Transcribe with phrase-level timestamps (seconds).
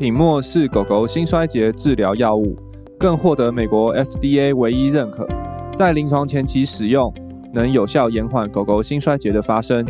[0.00, 2.56] 品莫是狗狗心衰竭治疗药物，
[2.98, 5.28] 更获得美国 FDA 唯一认可，
[5.76, 7.12] 在临床前期使用
[7.52, 9.84] 能有效延缓狗狗心衰竭的发生。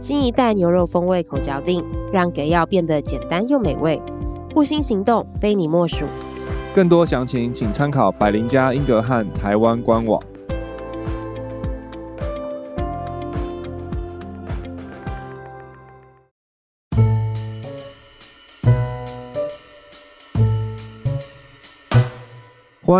[0.00, 4.00] 新一代牛肉风味口嚼定，让给药变得简单又美味，
[4.54, 6.06] 护心行动非你莫属。
[6.72, 10.18] 更多详情请参考百灵家英格汉台湾官网。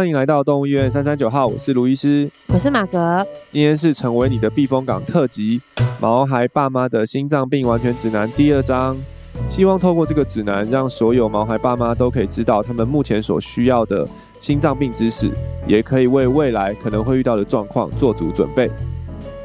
[0.01, 3.23] 欢迎来到动物医院三三九号，我是卢医师，我是马格。
[3.53, 5.61] 今天是成为你的避风港特辑，
[6.01, 8.97] 毛孩爸妈的心脏病完全指南第二章。
[9.47, 14.09] 希望透过这个指南，让所有毛孩爸妈都可以知道他们目前所需要的
[14.41, 15.31] 心脏病知识，
[15.67, 18.71] 也可以为未来可能会遇到的状况做足准备。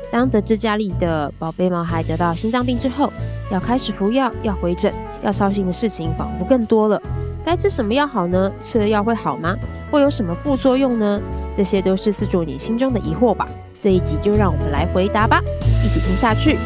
[0.10, 3.12] 当得知家里的宝贝毛孩得到心脏病之后，
[3.52, 7.02] 要开始服药，要回诊，要操心的事情仿佛更多了。
[7.44, 8.50] 该吃什么药好呢？
[8.64, 9.54] 吃了药会好吗？
[9.92, 11.22] 会有什么副作用呢？
[11.56, 13.48] 这些都是四主你心中的疑惑吧。
[13.80, 15.42] 这一集就让我们来回答吧，
[15.84, 16.58] 一起听下去。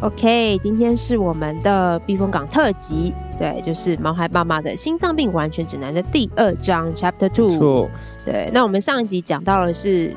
[0.00, 7.50] OK，今天是我们的避风港特辑，对，就是毛孩爸妈的心脏病完全指南的第二章 Chapter Two。
[7.50, 7.90] 错，
[8.24, 10.14] 对，那我们上一集讲到的是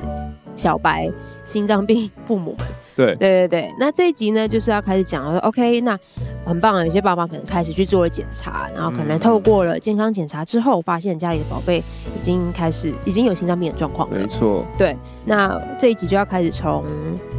[0.54, 1.10] 小白
[1.48, 2.66] 心脏病父母们。
[2.94, 5.40] 对对对对，那这一集呢，就是要开始讲了。
[5.40, 5.98] OK，那
[6.44, 11.82] 很棒啊，有些爸妈可能开始去做了检查，然后可能透过了健康检查之后，发现家里的宝贝
[12.16, 14.16] 已经开始已经有心脏病的状况了。
[14.18, 16.84] 没错，对，那这一集就要开始从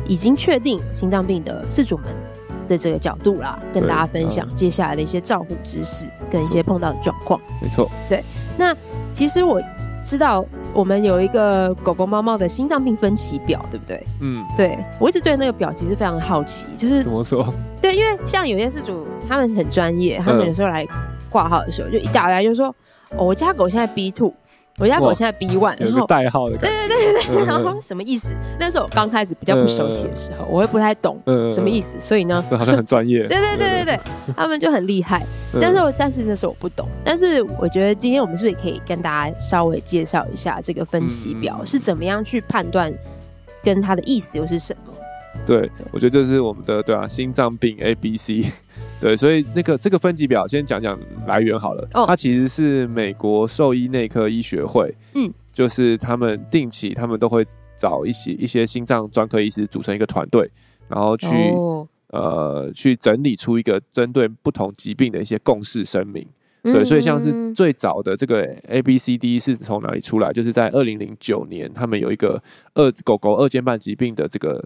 [0.08, 2.06] 已经确定心脏病的事主们
[2.68, 7.40] 的这个角度啦，跟大家分享接下来的一些照护知识跟一些碰到的状况。
[7.62, 8.24] 没错，对，
[8.58, 8.76] 那
[9.14, 9.62] 其实我。
[10.06, 14.06] 知道我们有一个狗狗、猫猫的心脏病分期表，对不对？
[14.22, 17.54] 嗯，对，我一直对那个表其实非常好奇，就是怎么说？
[17.82, 20.86] 对，因为像有些事主他们很专业，他们有时候来
[21.30, 22.68] 挂号的时候，就一打来就说
[23.18, 24.34] ：“哦，我家狗现在 B two。”
[24.80, 26.88] 我家狗现在 B one，然后代号的感觉。
[26.88, 28.34] 对对对对，然后 什么意思？
[28.60, 33.20] 那时候我刚开始比较不熟悉的时候，我会不太懂什么意思，所以呢， 好像很专业。
[33.30, 34.00] 对对对对对，
[34.36, 35.24] 他们就很厉害。
[35.62, 36.88] 但是但是那时候我不懂。
[37.06, 42.92] 但是我觉得今天我们是不是也可以跟大家稍微介绍一下这个分析表是怎么样去判断，
[43.64, 44.94] 跟它的意思又是什么？
[45.46, 48.52] 对，我觉得这是我们的对啊，心脏病 A B C。
[49.04, 50.98] 对，所以那个这个分级表先讲讲
[51.28, 51.86] 来源好了。
[51.94, 57.46] 哦，它其实是美国兽医内科医学会，嗯，就是他们定期他们都会
[57.78, 60.50] 找一些一些心脏专科医师组成一个团队，
[60.88, 66.26] 然后去、哦、呃去整理出一个针对不同疾病的一些共识声明。
[66.64, 70.32] 对，所以像是最早的这个 A B C D 是从哪里出来？
[70.32, 72.42] 就是在二零零九年，他们有一个
[72.74, 74.64] 二狗狗二尖瓣疾病的这个。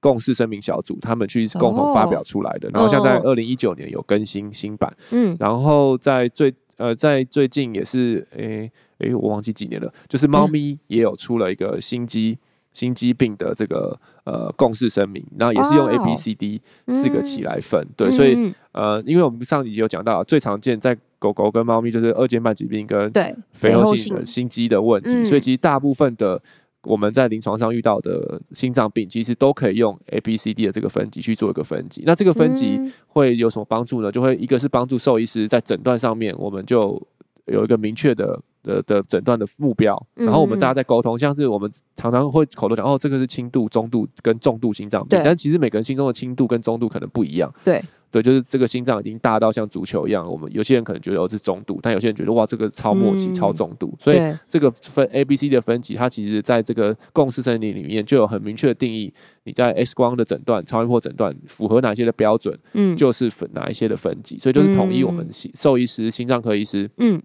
[0.00, 2.68] 共识声明小组，他们去共同发表出来的。
[2.68, 2.76] Oh.
[2.76, 12.38] 然后像在二零一九年有更新新版，嗯，然后在最呃在最近也是，诶、欸、诶、欸，我忘记几年了，就是猫咪也有出了一个心肌、嗯、
[12.72, 23.10] 心肌病的这个呃共识声明，然后也是用 A B C D 四个期来分，嗯、对，所以呃，因为我们上一集有讲到，最常见在狗狗跟猫咪就是二尖瓣疾病跟
[23.52, 26.40] 肥厚性的心肌的问题，嗯、所以其实大部分的。
[26.86, 32.04] 我们在临床上遇到的心脏病，其实都可以用 A、B、C、D 的这个分级去做一个分级。
[32.06, 34.12] 那这个分级会有什么帮助呢？
[34.12, 37.00] 就会一个是帮助兽医师在诊断上面，我们就
[37.46, 39.96] 有一个明确的的的诊断的目标。
[40.14, 47.50] 然后我们大家在沟通，像是我们常常会口头讲哦，这个是轻度、中度跟重度心脏病，但其实每个人心中的轻度跟中度可能不一样。
[47.64, 47.80] 对。
[48.08, 50.26] 对，就是这个心脏已经大到像足球一样。
[50.26, 53.92] 我们有些人可能觉得哦是中度，但有些人觉得哇这个超末期、嗯、超重度。
[53.98, 54.18] 所以
[54.48, 59.12] 这个分 A、B、C 的分级，它其实在这个共识声明里面就有很明确的定义。
[59.42, 64.38] 你在 X 光的诊断、超音波诊断符合哪些的标准，嗯，就是分哪一些的分级。
[64.38, 67.20] 所以就是统一我们心兽医师、心脏科医师，嗯。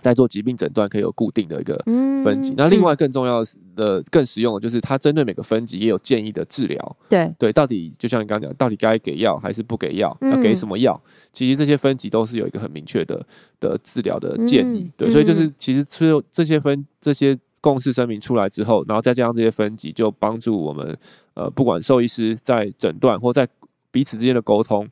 [0.00, 1.76] 在做疾病诊断可以有固定的一个
[2.24, 3.42] 分级，嗯、那另外更重要
[3.76, 6.96] 的、更实用的就是它针对每个分级也有建议的治疗。
[7.08, 10.16] 对对，到底就像你刚刚讲，到底该给药还是不给药？
[10.22, 11.00] 要给什么药？
[11.04, 13.24] 嗯、其实这些分级都是有一个很明确的
[13.60, 14.80] 的治疗的建议。
[14.80, 20.96] 嗯、对，所以就是其实只有这些分这些共识声明出来之后，然后再加上这些分级，就帮助我们
[21.34, 23.48] 呃，不管兽医师在诊断或在
[23.90, 24.88] 彼此之间的沟通。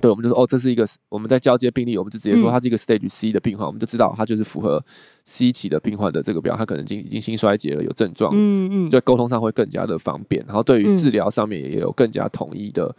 [0.00, 4.84] 对，我们就说哦，这是一个我们在交接病例，我们就直接说它是一个 Stage C 的病患，嗯、我们就知道它就是符合
[5.24, 12.94] C 期的病患的这个表，它可能已经已经心衰竭了，有症状，嗯嗯，在沟通上会更加的方便，然后对于治疗上面也有更加统一的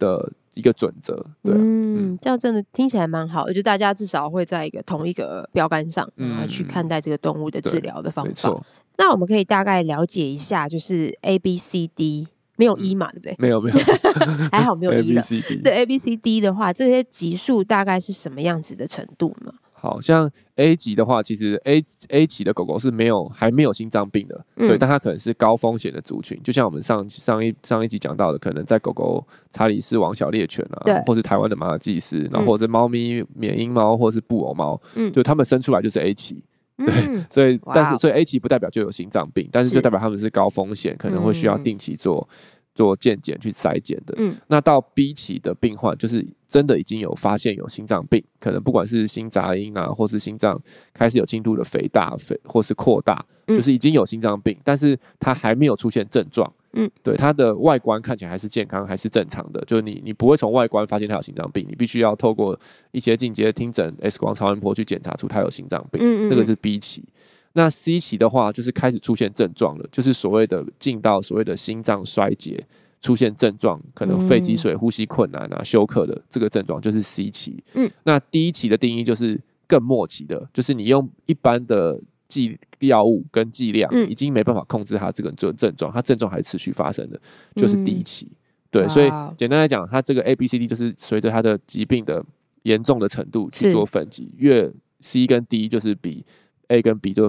[0.00, 1.14] 的一个准则，
[1.44, 8.48] 对、啊，嗯，这样真的听起来蛮好的，就大家至少会在一个同一个标杆上，然后去看待这个动物的治疗的方法。
[8.48, 8.60] 嗯、
[8.98, 12.26] 那我们可以大概了解一下，就是 A B C D。
[12.60, 13.34] 没有 E 嘛，对不对？
[13.38, 13.78] 没有没有，
[14.52, 15.00] 还好没有 E 了。
[15.00, 19.50] A B C D 对 A B C D 的话，这些级数大概是什么样子的程度呢？
[19.72, 31.02] 好像 A 级的话，其实 A A 级的狗狗是没有还没有心脏病的，嗯、对，但它可能是高风险的族群，就像我们上上一上一集讲到的，可能在狗狗查理斯王小猎犬啊，对。
[31.06, 36.44] 或是台湾的马尔济斯，然后或者猫咪缅因猫或是布偶猫，嗯，就它们生出来就是 A 期，
[36.86, 42.28] 对，嗯、所以但是所以 A 期不代表就有心脏病，但是就代表他们是高风险，可能会需要定期做。
[42.72, 50.58] 做健检去筛检的，嗯，那到 B 期的病患，就是真的已经有发现有心脏病，可能不管是心杂音啊，或是心脏
[50.94, 62.58] 开始有轻度的肥大、肥或是扩大，就是已经有心脏病，但是他还没有出现症状，嗯，对，它的外观看起来还是健康，还是正常的，就是你你不会从外观发现它有心脏病，你必须要透过
[62.92, 67.04] 一些进阶听诊、X 光、超音波去检查出它有心脏病，嗯嗯，这个是 B 期。
[67.52, 72.64] 那 C 期的话，就是开始出现症状了，就是所谓的进到所谓的心脏衰竭，
[73.00, 77.60] 出现症状，可能肺积水、呼吸困难啊、休克的这个症状，就是 C 期。
[77.74, 87.20] 嗯，那第一期的定义就是更末期的，就是你用一般的剂药物跟剂量，已经没办法控制它这个症症状，它症状还是持续发生的，
[87.56, 88.30] 就是第一期。
[88.70, 92.24] 对，所以简单来讲，它这个 A、B、C、D 就是随着它的疾病的
[92.62, 96.24] 严重的程度去做分级，越 C 跟 D 就是比。
[96.72, 97.28] A 跟 B 就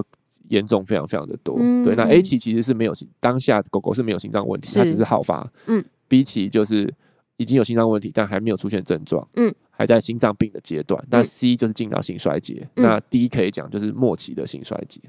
[0.50, 1.96] 严重非常非常的多，嗯、对。
[1.96, 5.44] 那 A 期其实是没有心，当下狗狗是没有心脏问题，它只是好发。
[5.66, 5.84] 嗯。
[6.06, 6.88] B 期就是
[7.38, 11.04] 已经有心脏问题，但还没有出现症状，嗯，还在心脏病的阶段。
[11.10, 15.00] 那 C 就是进到心衰竭，嗯、那 D 可以讲就是末期的心衰竭。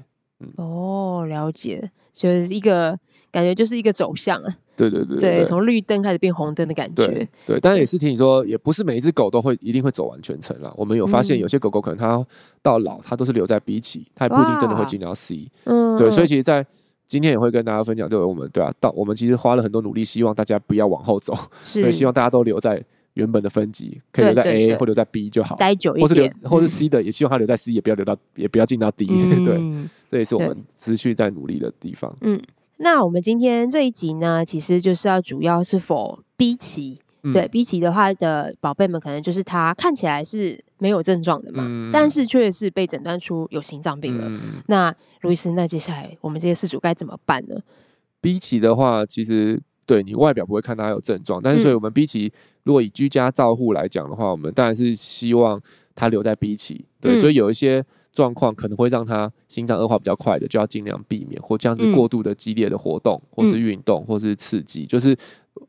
[0.58, 0.64] 嗯。
[0.64, 2.98] 哦，了解，就是一个
[3.30, 4.56] 感觉就是一个走向啊。
[4.76, 7.06] 对对对，对，从绿灯开始变红灯的感觉。
[7.06, 10.72] 对，对，但是也是听你说，也不是每一只狗都会一定会走完全程啦。
[10.76, 12.26] 我们有发现，有些狗狗可能它
[12.60, 15.48] 到老，它都是留在 B 期，它也不一定真的会进到 C。
[15.62, 16.66] 嗯，对，所以其实，在
[17.06, 21.32] 今天也会跟大家分享，就是我们对啊，到我们其实花了很多努力，希望大家不要往后走，
[21.72, 29.06] 对，希望大家都留在原本的分级，可以留在 A 或留在 B 就好，待久一点，或是留，或是 C 的，也希望他留在 C，也不要留到，也不要进到 D。
[29.44, 32.16] 对，这也是我们持续在努力的地方。
[32.20, 32.40] 嗯。
[32.78, 44.24] 那我们今天这一集呢，其实就是要主要是 for B 期，嗯、对 B 期的话的宝贝们，可能就是他看起来是没有症状的嘛，嗯、但是却是被诊断出有心脏病了。
[44.28, 47.60] 嗯、那卢医师，那接下来我们这些事主该怎么办呢
[48.20, 52.32] ？B 期的话，其实对你外表不会看到有症状，但是所以我们 B 期
[52.62, 55.60] 如果以居家照护来讲的话，我们当然是希望
[55.94, 56.84] 他留在 B 期。
[57.00, 57.84] 对，嗯、所以有一些。
[58.14, 64.86] 状况可能会让他心脏恶化比较快的，就要尽量避免或这样子过度的激烈的活动，嗯、或是运动，或是刺激。
[64.86, 65.16] 就是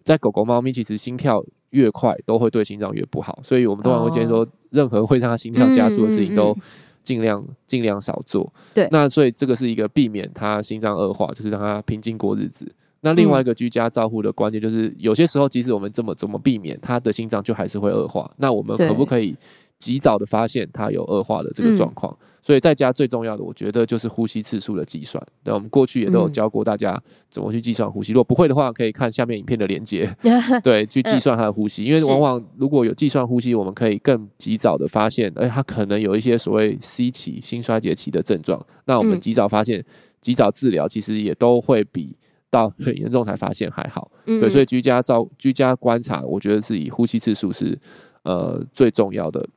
[0.03, 3.39] 在狗狗、猫咪，其实心跳越快，都会对心脏越不好。
[3.41, 6.55] 所以我们通常会建议说，任何会让他心跳加速的事情，都
[7.01, 8.53] 尽量尽量少做。
[8.75, 12.71] 对，那所以这个是一个避免他心脏恶化，就是让他平静过日子。
[13.05, 18.29] 那另外一个居家照护的关键就是，有些时候即使我们这么怎么避免，他的心脏就还是会恶化。
[18.37, 19.35] 那我们可不可以
[19.77, 22.17] 及早的发现他有恶化的这个状况？
[22.41, 25.23] 所以在家最重要的，我觉得就是呼吸次数的计算。
[25.43, 26.99] 那，我们过去也都有教过大家
[27.29, 28.11] 怎么去计算呼吸。
[28.11, 30.15] 如果不会的话，可以看下面影片的连接，
[30.63, 31.83] 对，去计算他的呼吸。
[31.83, 38.63] 因为往往如果有计算呼吸，我们可以更及早的发现，哎，他可能有一些所谓 C 期心衰竭期的症状。
[38.85, 39.83] 那我们及早发现、
[40.21, 42.15] 及早治疗，其实也都会比
[42.55, 44.09] 到很严重才发现还好。
[44.25, 47.77] 对，所以居家照、居家观察，我觉得是以呼吸次数是
[48.23, 49.47] 呃最重要的。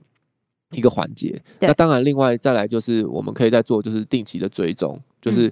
[0.72, 5.50] 一个环节，那当然，另外再来就是我们可以再做，就是定期的追踪，就是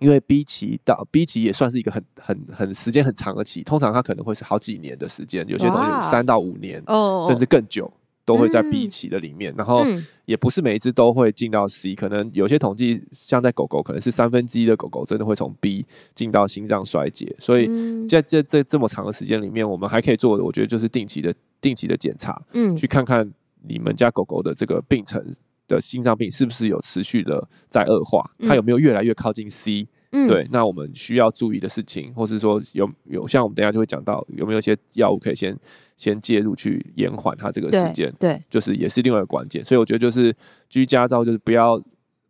[0.00, 7.90] 因为 B 期到 B 期也算是一个很很很时间很长的期，通常它可能会是好几年的时间，有些东西有三到五年，哇甚至更久
[8.28, 9.86] 都会在 B 期的里面，嗯、然后
[10.26, 17.66] 也不是每一只都会进到 C，可能有些统计像在狗狗，可能是三分之一的狗狗真的会从 B 进到心脏衰竭，所以
[18.06, 23.32] 在这这这么长的时间里面，我们还可以做的，我觉得就是定期的定期的检查，嗯，去看看。
[23.66, 25.20] 你们家狗狗的这个病程
[25.66, 28.24] 的心脏病是不是有持续的在恶化？
[28.46, 29.84] 它有没有越来越靠近 C？
[30.12, 35.58] 嗯，对，那我们需要注意的事情，或是说有有像我们等一下就会讲到有没有一些药物可以先
[35.98, 38.10] 先介入去延缓它这个时间？
[38.18, 39.62] 对，就是也是另外一个关键。
[39.62, 40.34] 所以我觉得就是
[40.70, 41.78] 居家照就是不要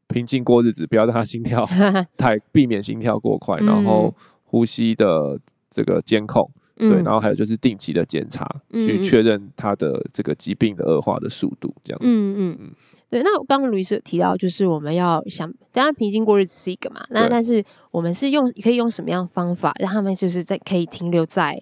[0.09, 1.65] 平静过日子，不要让他心跳
[2.19, 5.39] 太避免心跳过快，然后呼吸的
[5.71, 6.51] 这个监控。
[6.77, 12.07] 对，然后还有就是定期的检查，嗯、去确认他的这个疾病的恶化的速度，这样子。
[12.07, 12.71] 嗯嗯嗯。
[13.11, 17.01] 对，那刚刚卢医师有提到，就是我们要想，当然平静过日子是一个嘛。
[17.11, 21.61] 那但是我们是用可以用什么样的方法，让他们就是在可以停留在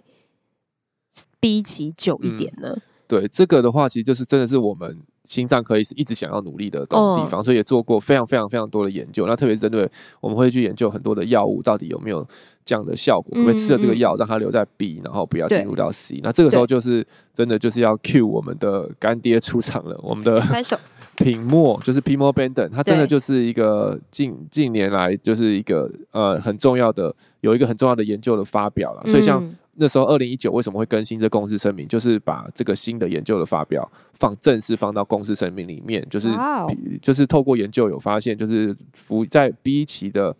[1.40, 2.70] B 期久一点呢？
[2.74, 9.26] 嗯、对，这个的话，其实就是真的是我们心脏科医师一直想要努力的地方，所以也做过非常非常非常多的研究。
[9.26, 9.88] 那特别是针对
[10.20, 12.26] 我们会去研究很多的药物到底有没有
[12.64, 16.20] 这样的效果，可不可以吃了这个药让它留在 B，然后不要进入到 C。
[16.22, 20.40] 那这个时候就是真的就是要 cue 我们的干爹出场了，我们的
[21.16, 29.42] 品墨就是 Pimobendan，它真的就是一个近近年来就是一个呃很重要的有一个很重要的研究的发表了，所以像。
[29.78, 31.86] 那时候，二零一九为什么会更新这公司声明？
[31.86, 36.70] 就是把这个新的研究的发表放正式放到公司声明里面，就是 Wow.
[37.02, 40.34] 就是透过研究有发现，就是服在 B 期的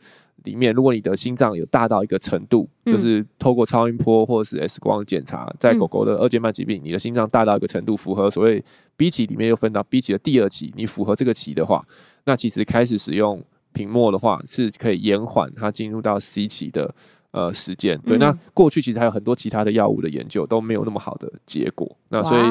[0.45, 8.65] 里面，如果你的心脏有大到一个程度，嗯、就是透过超音波或者是 X 光检查，在狗狗的二尖瓣疾病，你的心脏大到一个程度，符合所谓
[8.97, 11.87] B 期里面又分到 B 期的第二期，你符合这个期的话，
[12.25, 16.95] 那其实开始使用屏幕的话，是可以延缓它进入到 C 期的。
[17.37, 18.01] 呃，实践。
[18.01, 22.43] 对，那过去其实还有很多其他的药物的研究都没有那么好的结果，那所以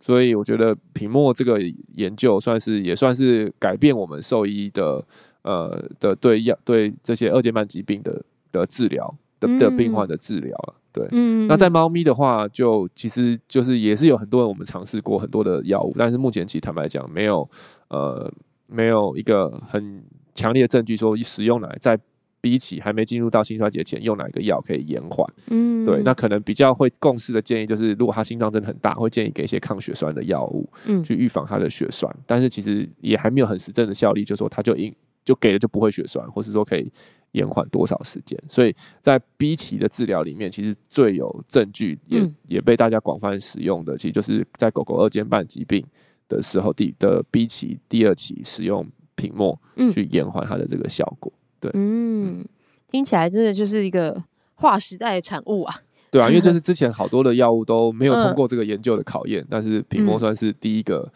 [0.00, 1.60] 所以我觉得品墨这个
[1.94, 5.04] 研究算是也算是改变我们兽医的
[5.42, 8.22] 呃的对药对这些二尖瓣疾病的
[8.52, 17.50] 的治疗的的病患的治疗了，对，嗯、那在猫咪的话，就其实就是也是有很多人我们尝试过很多的药物，但是目前其实坦白讲没有
[17.88, 18.32] 呃
[18.68, 20.04] 没有一个很
[20.36, 21.98] 强烈的证据说使用来在。
[22.40, 25.26] B 期还没进入到心衰竭前，用哪一个药可以延缓？
[25.48, 32.10] 嗯，对，那可能比较会共识的建议就是，如果他心脏真的很大，会建议给一些抗血栓的药物，嗯，去预防他的血栓。
[32.26, 34.94] 但是其实也还没有很实证的效力，就是说他就应
[35.24, 36.90] 就给了就不会血栓，或是说可以
[37.32, 38.38] 延缓多少时间。
[38.48, 45.84] 所以在 B 期的治疗里面，其实最有证据也、嗯、也被大家广泛使用的，其实就是在狗狗二尖瓣疾病
[46.26, 49.60] 的时候，第的 B 期第二期使用品墨
[49.92, 51.30] 去延缓它的这个效果。
[51.60, 52.44] 对，嗯，
[52.90, 54.22] 听起来真的就是一个
[54.54, 55.74] 划时代的产物啊。
[56.10, 61.08] 对啊，因为就是 之前好多的药物都没有通过这个研究的考验，嗯、但是品墨算是第一个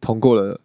[0.00, 0.60] 通过了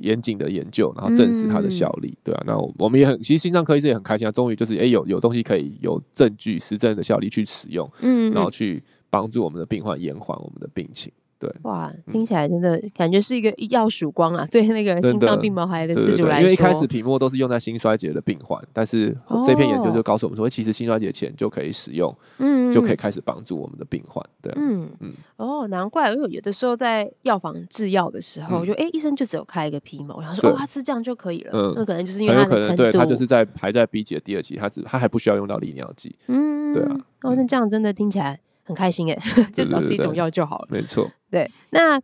[0.00, 2.08] 严谨的研究，然后证实它的效力。
[2.08, 11.12] 嗯、对啊，那我们也很，其实心脏科医生也很开心啊，终于就是哎、欸、有有东西可以有证据实证的效力去使用，嗯，然后去帮助我们的病患延缓我们的病情。
[11.38, 14.46] 对，哇，听起来真的感觉是一个一药曙光啊！
[14.50, 19.14] 对那个心脏病毛孩的事主来说，因为一开始品墨都是用在心衰竭的病患，但是
[19.44, 24.24] 这篇研究就告诉我们说，其实心衰竭前就可以使用，嗯，就可以开始帮助我们的病患。
[24.40, 38.40] 对，嗯嗯，哦，难怪，因为有的时候在药房制药的时候，我觉得哎，医生就只有开一个品墨，然后说哦，他吃这样就可以了，嗯，那可能就是因为他的程度，对，他就是在排在 B 级的第二期，他只他还不需要用到利尿剂，嗯，对啊，哦，那这样真的听起来。
[38.66, 39.18] 很开心哎，
[39.54, 40.68] 就找是一种药就好了。
[40.70, 41.48] 没错，对。
[41.70, 41.98] 那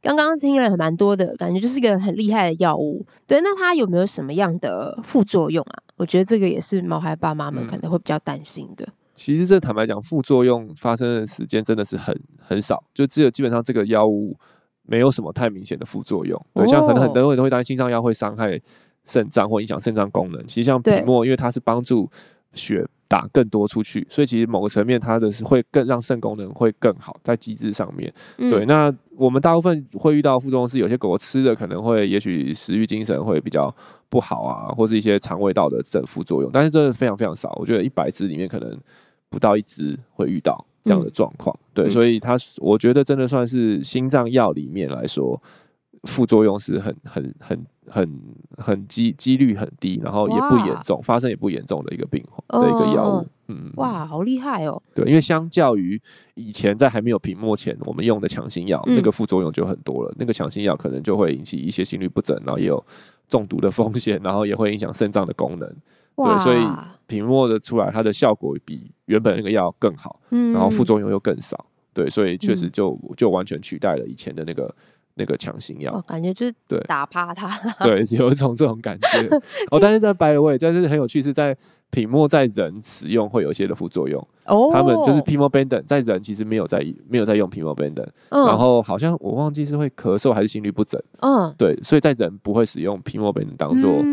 [0.00, 3.06] 刚刚听了很蛮多的感觉，就是一个很厉害的药物。
[3.26, 5.82] 对，那它有没有什么样的副作用啊？
[5.96, 8.84] 我觉得这个也是毛孩爸妈们可能会比较担心的。
[8.86, 14.36] 嗯、其实这坦白讲，副作用发生的时间真的是很很少，就只有基本上这个药物
[14.82, 16.40] 没有什么太明显的副作用。
[16.54, 18.60] 对，像可能很多人都会担心心脏药会伤害
[19.04, 20.46] 肾脏或影响肾脏功能。
[20.46, 22.08] 其实像品墨，因为它是帮助
[22.52, 22.86] 血。
[23.08, 28.12] 打更多出去，所以其实某个层面，它的是会更让肾功能会更好，在机制上面。
[28.36, 33.74] 嗯、对，那我们大部分会遇到副作用是，有些狗狗吃的可能会，也许食欲、精神会比较
[34.10, 37.56] 不好啊，或是一些肠胃道的正副作用，但是真的非常非常少。
[37.58, 38.78] 我觉得一百只里面可能
[39.30, 41.56] 不到一只会遇到这样的状况。
[41.58, 45.40] 嗯、对，所以它我觉得真的算是心脏药里面来说，
[46.04, 47.66] 副作用是很很很。
[47.90, 48.20] 很
[48.56, 54.82] 很机几率很低，然后也不严重，哇发生也不严重的一个病的一个药物，哦、嗯，哇，好厉害哦！
[54.94, 56.00] 对，因为相较于
[56.34, 60.14] 以前在还没有屏幕前，我们用的强心药，嗯、那个副作用就很多了。
[60.18, 62.84] 那个强心药可能就会引起一些心律不整，然后也有
[63.28, 65.76] 中毒的风险，然后也会影响肾脏的功能。
[66.16, 66.58] 哇对，所以
[67.06, 71.64] 屏幕的出来，它的效果比原本那个药更好，嗯，然后副作用又更少。
[71.94, 74.74] 对，所以确实就就完全取代了以前的那个。
[75.18, 77.48] 那个强心药，感觉就是对打趴他，
[77.84, 79.28] 对， 有一种这种感觉
[79.70, 79.78] 哦。
[79.80, 81.56] 但是在白 away 但是很有趣，是在
[81.90, 84.70] 品墨在人使用会有一些的副作用哦。
[84.72, 94.04] 他们就是 Pimobendan 在人其实没有在没有在用 Pimobendan，然后好像我忘记是会咳嗽还是心律不整，嗯，对，所以在人不会使用 Pimobendan 当做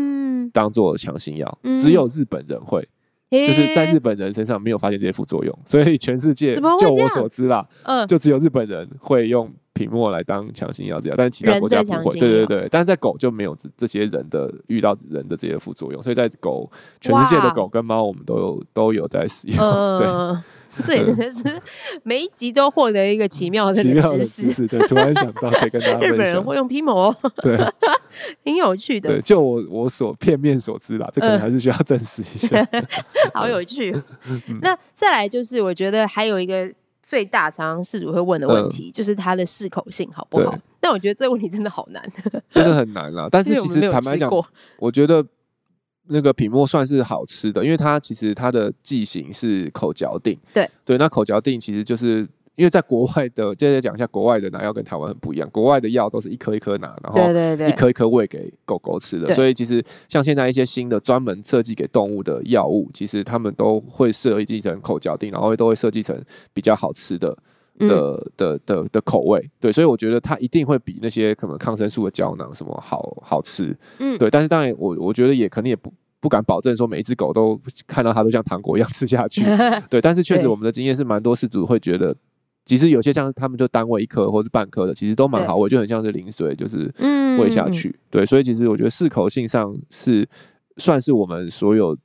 [0.52, 2.86] 当做强心药，只有日本人会，
[3.30, 9.52] 就是在日本人身上没有发现这些副作用，所以全世界就我所知啦，嗯，就只有日本人会用。
[9.76, 12.18] 品墨来当强心药这样，但是其他国家不会。
[12.18, 16.68] 对对对，但是在狗就没有这这些人的遇到人的这些副作用，所以在狗
[16.98, 19.58] 全世界的狗跟猫，我们都有都有在使用。
[20.78, 21.60] 对，这也真的是
[22.02, 24.66] 每一集都获得一个奇妙的 知识。
[24.66, 25.80] 对，突然想到可以跟。
[26.00, 27.58] 日本人会用皮膜， 对，
[28.44, 29.10] 挺有趣的。
[29.10, 32.66] 对，就我我所片面所知啦，这可能还是需要证实一下。
[33.34, 33.94] 好有趣。
[34.62, 36.72] 那再来就是，我觉得还有一个。
[37.08, 40.58] 最大常常事主会问的问题，嗯、就是它的适口性好不好？
[40.80, 42.02] 但我觉得这个问题真的好难，
[42.50, 43.28] 真的很难啦。
[43.32, 44.30] 但是其实坦白讲，
[44.78, 45.24] 我觉得
[46.08, 50.36] 那个品墨算是好吃的，因为它其实它的剂型是口嚼定。
[50.52, 52.26] 对对，那口嚼定其实就是。
[52.56, 55.48] 因为在国外的，接着讲一下，国外的拿药跟台湾很不一样。
[55.50, 57.20] 国外的药都是一颗一颗拿，然后
[57.68, 59.34] 一颗一颗喂给狗狗吃的。
[59.34, 66.18] 所以其实像现在一些新的专门设计给动物的药物，其实他们都会设计成口嚼定，然后都会设计成
[66.54, 67.36] 比较好吃的
[67.78, 69.50] 的的的的，的口味。
[69.60, 73.76] 对，所以我觉得它一定会比那些可能抗生素的胶囊什么好好吃。
[73.98, 74.30] 嗯，对。
[74.30, 79.42] 但是当然我，我我觉得也肯定也不不敢保证说每一只狗都 看到它都像糖果一样吃下去。
[79.90, 82.16] 对，但是确实我们的经验是蛮多饲主会觉得。
[82.66, 86.92] 其实有些像他们就单位一颗或是半颗的，其实都蛮好喂，就很像是零水，就是
[87.38, 87.88] 喂下去。
[87.88, 90.28] 嗯、对，所以其实我觉得适口性上是
[90.76, 91.96] 算是我们所有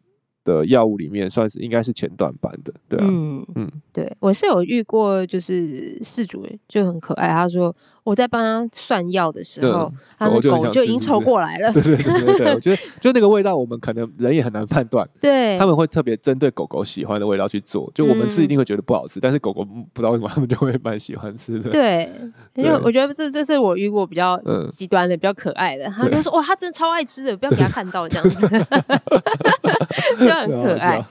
[0.44, 22.10] 的药物里面算是应该是前段版的，对啊，嗯嗯，对我是有遇过，就是事主就很可爱，他说我在帮他算药的时候，他的狗就已经凑过来了，对对对对，我觉得 就那个味道，我们可能人也很难判断，对，他们会特别针对狗狗喜欢的味道去做，就我们是一定会觉得不好吃，但是狗狗不知道为什么他们就会蛮喜欢吃的，对，
[22.55, 24.41] 因为我觉得这这是我遇过比较
[24.72, 28.48] 极端的、比较可爱的，他就说哇，他真的超爱吃的，不要给他看到这样子。
[30.20, 31.03] 就很可爱，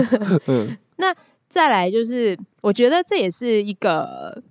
[0.46, 1.14] 嗯，那
[1.48, 4.42] 再来就是，我觉得这也是一个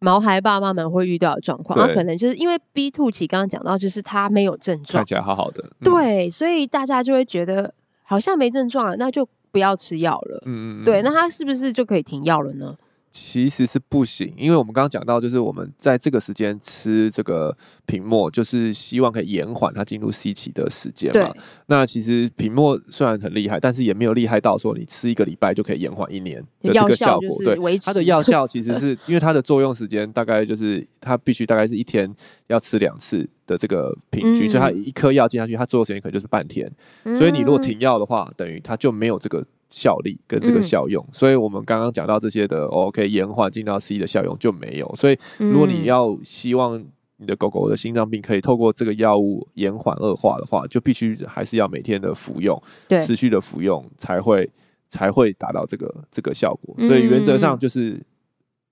[0.00, 12.76] 毛孩爸妈们会遇到的状况，那可能就是因为 B two 起刚刚讲到，就是他没有症状，看起来好好的，对，所以大家就会觉得好像没症状了，那就不要吃药了，嗯嗯，对，那他是不是就可以停药了呢？
[13.10, 21.34] 其实是不行，因为我们刚刚讲到，就是我们在这个时间吃这个品墨，就是希望可以延缓它进入 C 期的时间嘛。
[21.66, 27.28] 那其实品墨虽然很厉害，但是也没有厉害到说你吃一个礼拜就可以延缓一年的这个效果。
[27.44, 32.14] 对，它的药效 其实是因为它的作用时间大概就是它必须大概是一天
[32.46, 36.70] 要吃两次的这个平均，所以它一颗药进下去，它作用时间可能就是半天。
[37.04, 39.44] 所以你如果停药的话，等于它就没有这个。
[39.70, 44.94] 效力跟这个效用，嗯、所以我们刚刚讲到这些的，OK，延缓进到 C 的效用就没有。
[44.96, 46.82] 所以如果你要希望
[47.16, 54.48] 你的狗狗的心脏病可以透过这个药物延缓恶化的话，就必须还是要每天的服用，对，持续的服用才会
[54.88, 56.74] 才会达到这个这个效果。
[56.86, 58.00] 所以原则上就是，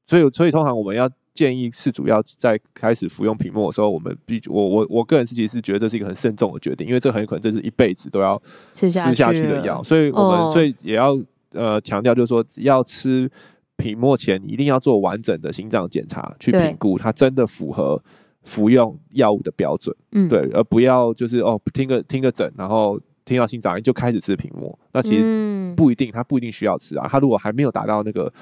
[0.06, 1.10] 所以所以通常我们要。
[1.36, 8.40] 建议是主要在开始服用品墨的时候，我们必我我我个人是其实是觉得这是一个很慎重的决定，因为这很有可能这是一辈子都要
[8.74, 11.16] 吃下去的药，所以我们最也要
[11.52, 13.30] 呃强调就是说，要吃
[13.76, 18.02] 品墨前一定要做完整的心脏检查，去评估它真的符合
[18.42, 28.32] 服用药物的标准，嗯，对，而不要就是哦听个听个诊，然后听到心脏就开始吃品墨，那其实不一定，他不一定需要吃啊，他如果还没有达到那个。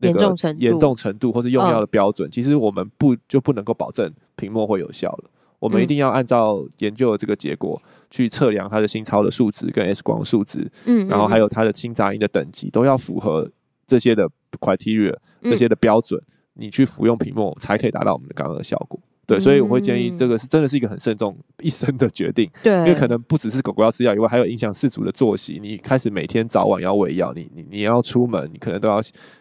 [0.00, 5.30] 严重程度、严重程度或是用药的标准，嗯、其实我们不就不能够保证屏幕会有效了。
[5.58, 7.80] 我们一定要按照研究的这个结果
[8.10, 13.50] 去测量他的心超的数值跟 X 光数值，嗯，然后还有他的心杂音的等级都要符合
[13.86, 14.28] 这些的
[14.60, 16.22] criteria，这些的标准，
[16.54, 19.00] 你去服用屏幕才可以达到我们刚刚的效果。
[19.26, 22.48] 对，所以我会建议这个是真的是一个很慎重一生的决定。
[22.62, 25.58] 对，因为可能不只是狗狗要吃药以外，还有影响饲主的作息。
[25.60, 29.00] 你开始每天早晚要喂药，你你你要出门，你可能都要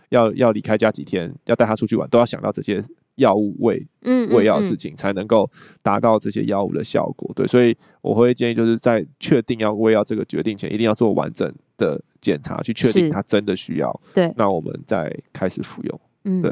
[0.10, 2.82] 要要离开家几天，要带它出去玩，都要想到这些
[3.18, 5.48] 药物喂嗯喂药的事情，才能够
[5.84, 7.32] 达到这些药物的效果。
[7.36, 14.02] 对，所以我会建议就是在确定要喂药这个决定前，一定要做完整的检查，去确定它真的需要。
[14.16, 16.02] 对，那我们再开始服用。
[16.24, 16.52] 嗯，对。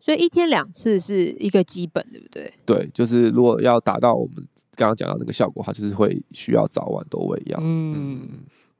[0.00, 2.52] 所以一天两次是一个基本，对不对？
[2.64, 4.36] 对，就是如果要达到我们
[4.74, 7.58] 刚刚讲到那个效果，它就是会需要早晚都喂药。
[7.60, 8.28] 嗯，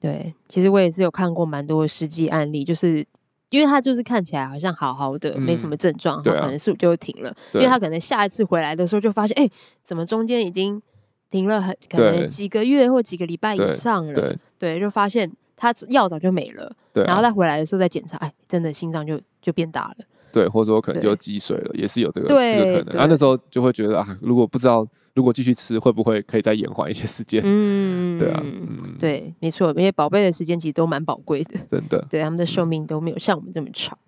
[0.00, 0.34] 对。
[0.48, 3.06] 其实我也是有看过蛮多实际案例，就是
[3.50, 9.52] 因为他就是看起来好像好好的，嗯、没什么症状，他可能是就停了，对因为他可能下一次回来的时候就发现，哎、欸，
[9.84, 10.80] 怎么中间已经
[11.30, 14.36] 停了很可能几个月或几个礼拜以上了？
[14.58, 16.74] 对，就发现他药早就没了。
[16.92, 20.04] 对、啊，然后再回来的时候再检查，哎，真的心脏就就变大了。
[20.32, 22.96] 对，或者说可能就积水了，也是有这个对这个可能。
[22.96, 27.42] 然后那时候就会觉得啊，如果不知道如果继续吃，会不会可以再延缓一些时间？
[27.44, 32.06] 嗯，对啊，嗯，对，没错，因为宝贝的时间其实都蛮宝贵的，真的。
[32.08, 33.98] 对，他们的寿命都没有像我们这么长。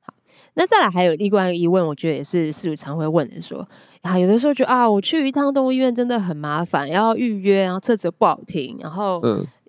[0.00, 0.14] 好，
[0.54, 3.68] 那再来还有另外一个疑问，我觉得也是事主常会问的，说
[4.00, 9.20] 啊，有的时候觉得啊，我去一趟动物医院真的很麻烦，要预约，然后车子不好停，然后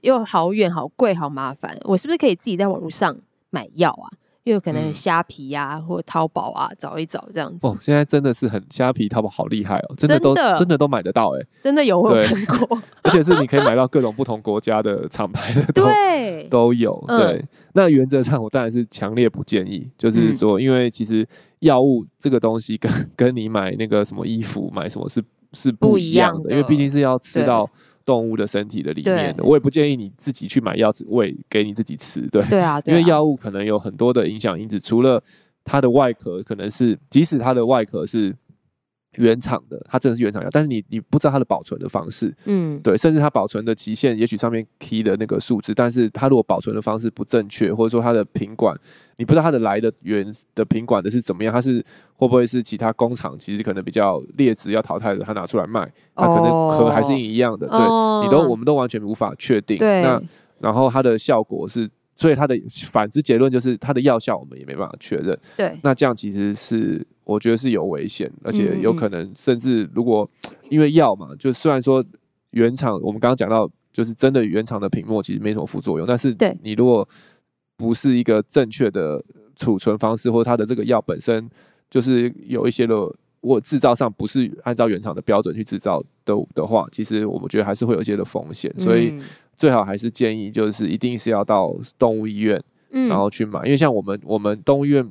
[0.02, 3.18] 又好远、好贵、好麻烦，我是不是可以自己在网络上
[3.50, 4.08] 买药啊？
[4.50, 7.66] 又有可能虾皮呀、啊嗯、或淘宝啊找一找这样子。
[7.66, 17.04] 哦，现在真的是很虾皮、淘宝好厉害哦，真的都真的，都买得到哎，真的有我有看过，而且是你可以买到各种不同国家的厂牌的 都，对，都有。
[17.08, 21.28] 对，嗯、那原则上我当然是强烈不建议，就是说，因为其实
[21.60, 27.70] 药物这个东西跟跟你买那个什么衣服买什么是是不一样的因为毕竟是要吃到。
[28.10, 35.22] 动物的身体的里面的，我也不建议你自己去买药子喂给你自己吃，对，对啊，因为药物可能有很多的影响因子，除了
[35.64, 38.36] 它的外壳可能是，即使它的外壳是。
[39.16, 48.76] 原厂的，它真的是原厂药，但是你你不知道它的保存的方式，嗯，对，甚至它保存的期限，也许上面 key 的那个数字，但是它如果保存的方式不正确，或者说它的品管，
[49.18, 51.84] 你不知道它的来的源的品管的是怎么样，它是
[52.16, 60.22] 会不会是其他工厂其实可能比较劣质要淘汰的，它拿出来卖，它可能壳还是一样的，哦、对，你都我们都完全无法确定，对，那
[60.60, 61.90] 然后它的效果是。
[62.16, 62.54] 所以它的
[62.92, 65.40] 反之结论就是它的药效我们也没办法确认。
[65.56, 70.30] 对，那这样其实是我觉得是有危险，而且有可能甚至如果
[70.70, 72.04] 因为药嘛，就虽然说
[72.52, 77.08] 原厂我们刚刚讲到就是真的原厂的屏幕其实没什么副作用，但是你如果
[77.78, 79.24] 不是一个正确的
[79.56, 81.50] 储存方式，或者它的这个药本身
[81.90, 82.96] 就是有一些的
[83.42, 89.14] 我制造上不是按照原厂的标准去制造的的话，其实我们觉得还是会有一些的风险，所以。
[89.60, 92.64] 最好还是建议，就是一定是要到动物医院，
[93.10, 95.06] 然后去买，因为像我们我们动物医院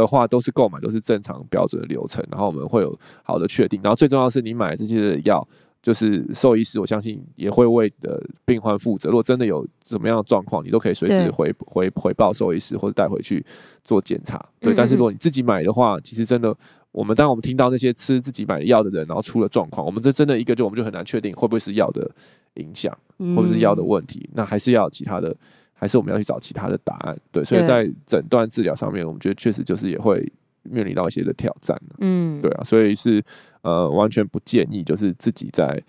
[0.00, 5.46] 的话，都是购买都是正常标准的流程，然后我们会有好的确定，然后最重要的是你买这些的药，
[5.82, 9.10] 就是兽医师，我相信也会为的病患负责。
[9.10, 13.44] 如果真的有什么样的状况，你都可以随时回回回报兽医师或者带回去
[13.84, 14.44] 做检查。
[14.58, 16.54] 对，但是如果你自己买的话，其实真的，
[16.90, 22.10] 我们当我们听到那些吃自己买的药的人，然后出了状况，我们这真的一个就我们就很难确定会不会是药的
[22.54, 22.96] 影响，
[23.36, 25.34] 或者是药的问题，嗯、那还是要其他的，
[25.76, 27.16] 还是我们要去找其他的答案。
[27.30, 30.26] 对，所以在诊断治疗上面，我们觉得确实就是也会
[30.62, 31.80] 面临到一些的挑战。
[31.98, 33.22] 嗯，对啊，所以是
[33.62, 35.80] 呃完全不建议就是自己在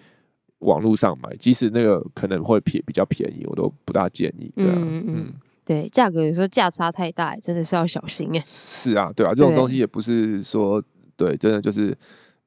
[0.60, 4.52] 网络上买，即使那个可能会便比较便宜，我都不大建议。
[4.56, 5.34] 对啊，嗯，嗯
[5.66, 8.44] 对，价格有时候价差太大，真的是要小心哎。
[8.46, 10.84] 是啊，对啊，这种东西也不是说
[11.16, 11.98] 对，真的就是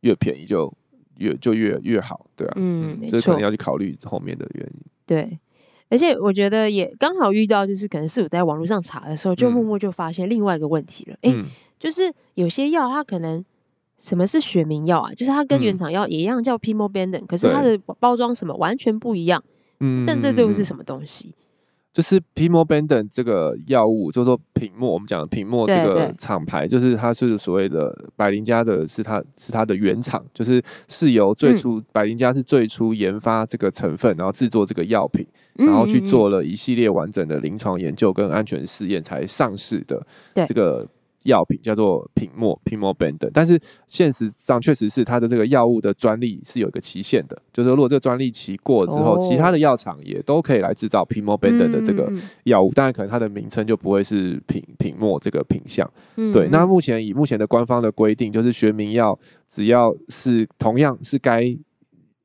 [0.00, 0.72] 越便宜就。
[1.20, 4.80] 越就越越好，对啊，嗯，这、嗯、可能要去考虑后面的原因。
[5.04, 5.38] 对，
[5.90, 11.14] 而且我觉得也刚好遇到，就是可能是我在网络上查的时候，就默默就发现另外一个问题了。
[11.20, 11.44] 哎、嗯欸，
[11.78, 13.44] 就是有些药它可能
[13.98, 15.12] 什么是学名药啊？
[15.12, 19.42] 就是它跟原厂药也一样叫 Pimobendan，、嗯、可是它的包装什么完全不一样。
[19.80, 21.34] 嗯，但这都是什么东西？
[21.92, 40.06] 就是 Pimobendan 这个药物，就是说品墨，我们讲的品墨这个厂牌，就是它是所谓的百灵家的，是它是它的原厂，就是是由最初百灵家是最初研发这个成分，然后制作这个药品，然后去做了一系列完整的临床研究跟安全试验才上市的
[40.46, 40.88] 这个。
[41.24, 52.10] 药品叫做品墨 Pimobendan，但是现实上确实是它的这个药物的专利是有一个期限的，就是说如果这个专利期过之后，其他的药厂也都可以来制造 Pimobendan 的这个
[52.44, 55.90] 药物，当然可能它的名称就不会是品品墨这个品项。
[56.16, 61.56] 对，那目前以目前的官方的规定，就是学名药只要是同样是该。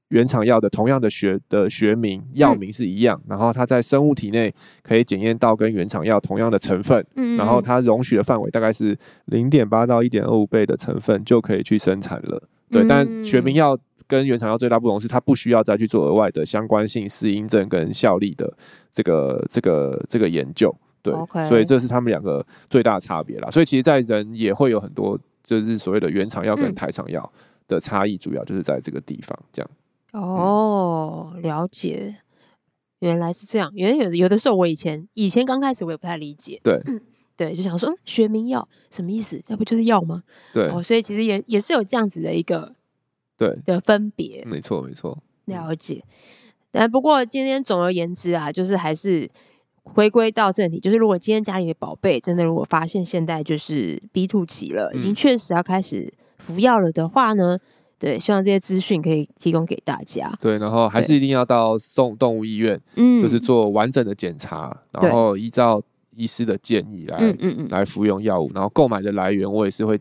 [0.09, 12.41] 原厂药的同样的学的学名药名是一样，嗯、然后它在生物体内可以检验到跟原厂药同样的成分，嗯，然后它容许的范围大概是零点八到一点二五倍的成分就可以去生产了。
[12.69, 18.51] 对，嗯、但学名药跟原厂药最大不同是它不需要再去做额外的相关性、适应症跟效力的
[18.93, 20.75] 这个这个这个研究。
[21.01, 21.13] 对.
[21.47, 23.49] 所以这是他们两个最大的差别啦。
[23.51, 27.31] 所以其实，在人也会有很多就是所谓的原厂药跟台厂药
[27.67, 29.69] 的差异，主要就是在这个地方这样。
[30.15, 32.15] 哦，了解，
[32.99, 33.71] 原来是这样。
[33.75, 36.59] 原来有的有的时候，我以前以前刚开始我也不太理解。
[36.63, 37.01] 对，嗯、
[37.35, 39.43] 对，就想说，嗯，学名药什么意思？
[39.47, 40.23] 要不就是药吗？
[40.53, 42.73] 对，哦，所以其实也也是有这样子的一个
[43.37, 44.43] 对的分别。
[44.45, 46.03] 没错，没错，了解。
[46.71, 49.29] 但不过今天总而言之啊，就是还是
[49.83, 57.59] 回归到正题，就是如果今天家里的宝贝真的如果发现现在就是 B2 期了，嗯、已经确实要开始服药了的话呢？
[57.97, 60.31] 对，希望这些资讯可以提供给大家。
[60.41, 65.81] 对，然后还是一定要到送动物医院，嗯，就是做完整的检查，然后依照
[66.15, 68.51] 医师的建议来，嗯嗯嗯，来服用药物。
[68.53, 69.97] 然后购买的来源，我也是会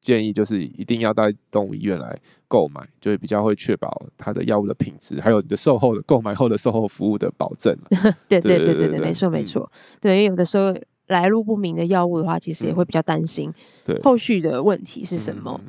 [0.00, 7.76] 建议，就是一定要到动物医院来购买，就会比较会确保它的药物的品质，还有你的售后的购买后的售后服务的保证。
[8.28, 9.68] 对对对对对，没错没错。
[10.00, 10.72] 对，因为有的时候
[11.08, 13.52] 来路不明的药物的话，其实也会比较担心，
[13.84, 15.60] 对后续的问题是什么？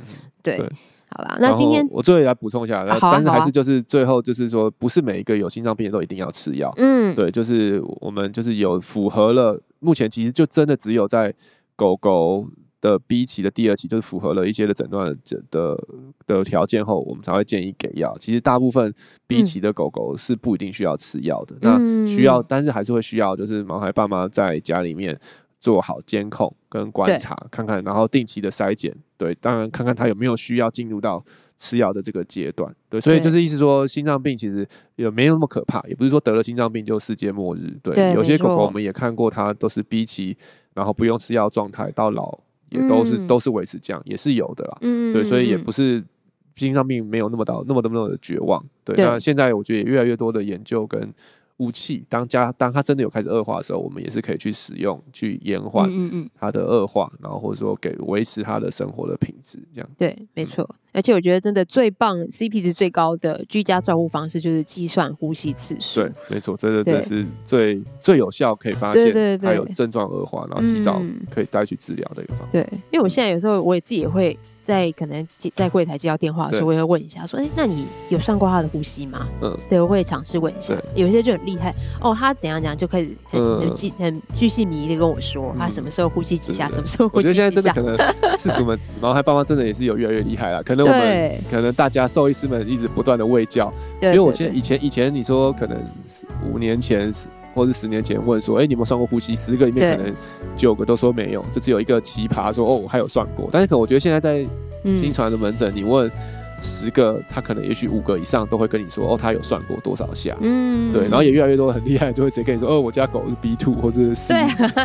[0.43, 0.61] 对。
[1.09, 6.71] 好吧，那今天我最后也来补充一下，啊、但是还是就是最后就是说，不是每一个有心脏病的都一定要吃药。
[6.77, 11.33] 嗯，对，就是我们就是有符合了，目前其实就真的只有在
[11.75, 12.45] 狗狗
[12.81, 15.77] 的 B 期的第二期就是符合了一些的诊断的的
[16.27, 18.15] 的条件后，我们才会建议给药。
[18.19, 18.93] 其实大部分
[19.25, 25.17] B 期的狗狗是不一定需要吃药的，嗯、那需要，但是还是会需要，就是毛孩爸妈在家里面
[25.59, 31.23] 做好监控跟观察，看看，然后定期的筛检，对，当然看看他有没有需要进入到
[31.57, 40.37] 吃药的这个阶段，对，所以就是意思说，心脏病其实也没有那么可怕，也不是说得了心脏病就世界末日，对，对有些狗狗我们也看过，它都是 B 期，
[40.73, 42.39] 然后不用吃药状态到老。
[42.69, 44.77] 也都是、嗯、都是维持这样，也是有的啦。
[44.81, 46.03] 嗯，对，所以也不是
[46.57, 48.61] 心脏病没有那么到那么那么的绝望。
[48.83, 51.13] 对，对那现在我觉得也越来越多的研究跟。
[51.57, 55.89] 武器，当家当它真的有开始恶化的时候，我们也是可以去使用，去延缓
[56.39, 59.89] 它的恶化，嗯嗯嗯，然后或者说给维持它的生活的品质，这样。
[59.97, 60.63] 对，没错。
[60.63, 66.01] 嗯、而且我觉得真的最棒，CP 值最高的居家照护方式就是计算呼吸次数。
[66.01, 72.51] 对，没错，这个这是最最有效，可以发现它有症状恶化，然后及早可以带去治疗的一个方法。
[72.51, 74.37] 对，因为我现在有时候我也自己也会。
[74.67, 75.25] 在可能
[75.56, 80.75] 在柜台接到电话的时候，我也会问一下，说：“哎、欸，那你有算过他的呼吸吗？”嗯，对，我会尝试问一下。
[80.93, 87.45] 有些就很厉害哦，他怎样怎样就开始很很巨很巨细靡遗的跟我说，他什么时候呼吸几下，什么时候呼吸几下。
[87.45, 90.62] 我觉得现在真的可能是主们，毛孩爸妈真的也是有越来越厉害了。
[90.62, 95.82] 可能我们可能大家兽医师们一直不断的喂教，因为我现在以前以前你说可能
[96.51, 97.12] 五年前
[97.57, 100.13] 或是十年前问说：“哎、欸，你有没有算过呼吸？”十个里面可能
[100.55, 104.45] 九个都说没有，就只有一个奇葩说：“哦，我还有算过。”但是可能我觉得现在在
[104.95, 106.09] 新传的门诊，你问。
[106.61, 114.33] 十个，他可能也许五个以上都会跟你说，哦，他有算过多少下，嗯，对，然后也越来越多很厉害，就会直接跟你说，哦，我家狗是 B two 或者是 C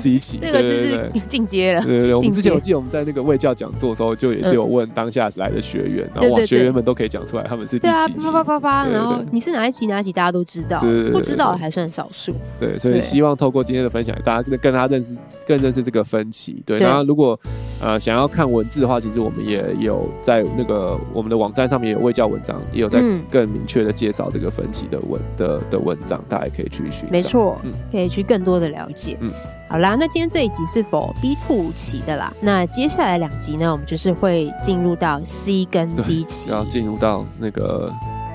[0.00, 1.82] C 期，这个就是进阶了。
[1.82, 7.90] 对对对，我们之前我记得我们在那个卫教讲座的时候，就也是有问当下来的学员，然后哇，学员们都可以讲出来他们是第几期。
[7.90, 10.80] 对啊，啪啪啪啪，然后你是哪一期哪一期，大家都知道，
[11.12, 12.34] 不知道还算少数。
[12.60, 16.62] 对，所以希望透过今天的分享，大家跟他认识，更认识这个分歧。
[16.66, 17.38] 对，然后如果
[17.80, 22.60] 呃想要看文字的话，其实我们也有在那个我们的网站上面有未教文章。
[22.72, 27.08] 也有在更明确的介绍这个分歧的文的的文章，大家可以去寻。
[27.10, 29.16] 没错，嗯，可以去更多的了解。
[29.20, 29.30] 嗯，
[29.68, 32.32] 好啦，那今天这一集是否 B two 期的啦？
[32.40, 37.92] 那接下来两集呢，我们就是会进入到 C 跟 D 期，要进入到那个。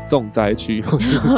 [0.08, 0.84] 重灾区，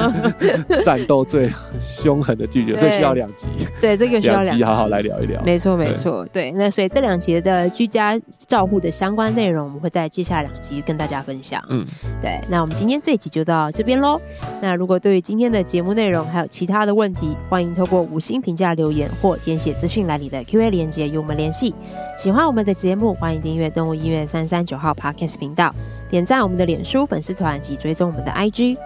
[0.85, 3.47] 战斗最凶狠的拒绝，所以需要两集。
[3.81, 5.41] 对，这个需要两集，好好来聊一聊。
[5.43, 6.25] 没错，没错。
[6.31, 11.63] 对，那所以这两集的居家照护的相关内容，我们会在接下来两集跟大家分享。
[11.69, 11.85] 嗯，
[12.21, 12.39] 对。
[12.49, 14.19] 那我们今天这一集就到这边喽。
[14.61, 21.73] 那如果对于今天的节目内容还有其他的问题，欢迎透过五星评价留言或填写资讯栏里的 Q&A 连接与我们联系。
[22.17, 25.73] 喜欢我们的节目，欢迎订阅动物医院三三九号 Podcast 频道。
[26.09, 28.77] 点赞我们的脸书粉丝团及追踪我们的 IG。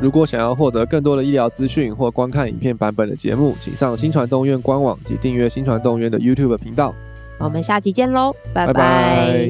[0.00, 6.94] 如果想要获得更多的医疗资讯或观看影片版本的节目，请上新传动院官网及订阅新传动院的 YouTube 频道。
[7.38, 8.72] 我们下期见喽，拜拜。
[8.72, 9.48] 拜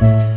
[0.00, 0.29] 拜。